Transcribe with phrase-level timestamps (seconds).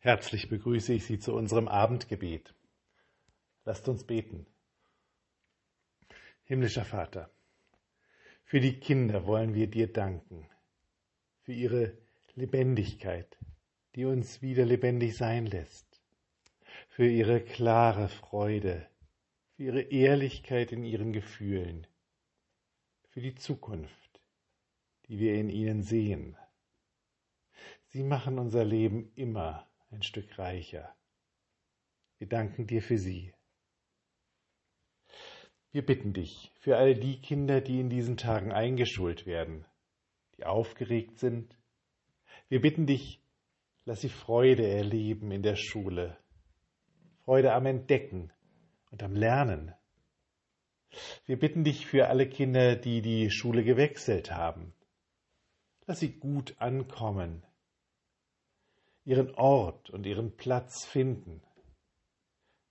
[0.00, 2.54] Herzlich begrüße ich Sie zu unserem Abendgebet.
[3.64, 4.46] Lasst uns beten.
[6.44, 7.30] Himmlischer Vater,
[8.44, 10.48] für die Kinder wollen wir dir danken,
[11.42, 11.98] für ihre
[12.36, 13.36] Lebendigkeit,
[13.96, 16.00] die uns wieder lebendig sein lässt,
[16.88, 18.88] für ihre klare Freude,
[19.56, 21.88] für ihre Ehrlichkeit in ihren Gefühlen,
[23.08, 24.20] für die Zukunft,
[25.08, 26.36] die wir in ihnen sehen.
[27.88, 30.94] Sie machen unser Leben immer ein Stück reicher.
[32.18, 33.32] Wir danken dir für sie.
[35.70, 39.66] Wir bitten dich für all die Kinder, die in diesen Tagen eingeschult werden,
[40.36, 41.56] die aufgeregt sind.
[42.48, 43.20] Wir bitten dich,
[43.84, 46.18] lass sie Freude erleben in der Schule,
[47.24, 48.32] Freude am Entdecken
[48.90, 49.74] und am Lernen.
[51.26, 54.74] Wir bitten dich für alle Kinder, die die Schule gewechselt haben.
[55.86, 57.44] Lass sie gut ankommen
[59.08, 61.40] ihren Ort und ihren Platz finden.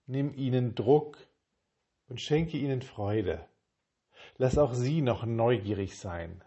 [0.06, 1.18] Nimm ihnen Druck
[2.06, 3.44] und schenke ihnen Freude.
[4.36, 6.44] Lass auch sie noch neugierig sein.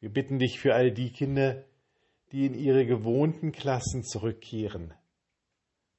[0.00, 1.64] Wir bitten dich für all die Kinder,
[2.32, 4.92] die in ihre gewohnten Klassen zurückkehren,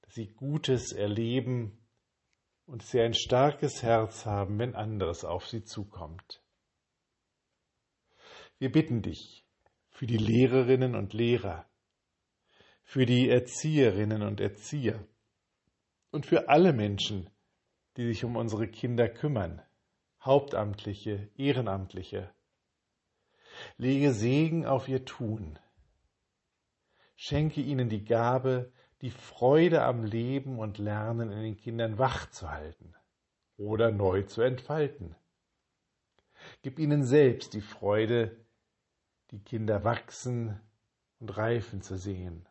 [0.02, 1.80] dass sie Gutes erleben
[2.66, 6.44] und sie ein starkes Herz haben, wenn anderes auf sie zukommt.
[8.60, 9.46] Wir bitten dich
[9.92, 11.71] für die Lehrerinnen und Lehrer,
[12.92, 15.08] für die Erzieherinnen und Erzieher
[16.12, 17.30] und für alle Menschen,
[17.96, 19.62] die sich um unsere Kinder kümmern,
[20.22, 22.34] Hauptamtliche, Ehrenamtliche.
[23.78, 25.58] Lege Segen auf ihr Tun.
[27.16, 32.52] Schenke ihnen die Gabe, die Freude am Leben und Lernen in den Kindern wach zu
[32.52, 32.94] halten
[33.56, 35.16] oder neu zu entfalten.
[36.62, 38.36] Gib ihnen selbst die Freude,
[39.32, 40.60] die Kinder wachsen
[41.20, 42.50] und reifen zu sehen.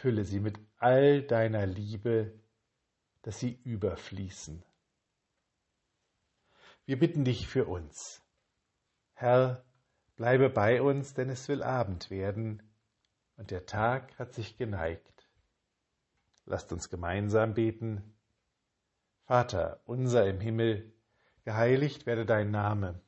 [0.00, 2.38] Fülle sie mit all deiner Liebe,
[3.22, 4.62] dass sie überfließen.
[6.84, 8.22] Wir bitten dich für uns.
[9.14, 9.64] Herr,
[10.16, 12.62] bleibe bei uns, denn es will Abend werden
[13.38, 15.26] und der Tag hat sich geneigt.
[16.44, 18.14] Lasst uns gemeinsam beten.
[19.24, 20.92] Vater unser im Himmel,
[21.44, 23.00] geheiligt werde dein Name,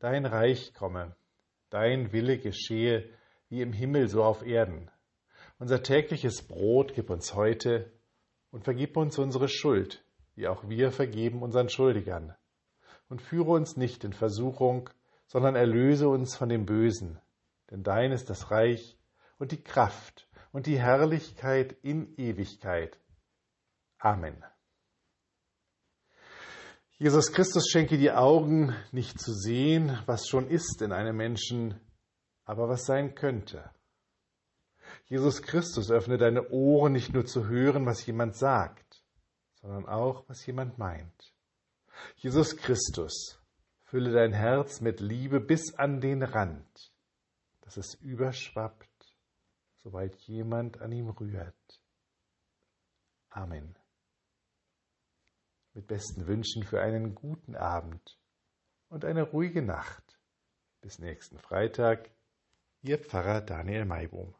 [0.00, 1.14] dein Reich komme,
[1.70, 3.08] dein Wille geschehe,
[3.48, 4.90] wie im Himmel so auf Erden.
[5.58, 7.90] Unser tägliches Brot gib uns heute
[8.50, 12.34] und vergib uns unsere Schuld, wie auch wir vergeben unseren Schuldigern.
[13.08, 14.90] Und führe uns nicht in Versuchung,
[15.26, 17.18] sondern erlöse uns von dem Bösen.
[17.70, 18.98] Denn dein ist das Reich
[19.38, 22.98] und die Kraft und die Herrlichkeit in Ewigkeit.
[23.98, 24.44] Amen.
[26.98, 31.80] Jesus Christus schenke die Augen, nicht zu sehen, was schon ist in einem Menschen,
[32.44, 33.70] aber was sein könnte.
[35.06, 39.02] Jesus Christus, öffne deine Ohren nicht nur zu hören, was jemand sagt,
[39.60, 41.32] sondern auch, was jemand meint.
[42.16, 43.40] Jesus Christus,
[43.84, 46.92] fülle dein Herz mit Liebe bis an den Rand,
[47.62, 49.16] dass es überschwappt,
[49.76, 51.82] sobald jemand an ihm rührt.
[53.30, 53.76] Amen.
[55.74, 58.18] Mit besten Wünschen für einen guten Abend
[58.88, 60.18] und eine ruhige Nacht.
[60.80, 62.10] Bis nächsten Freitag,
[62.82, 64.34] Ihr Pfarrer Daniel Maibohm.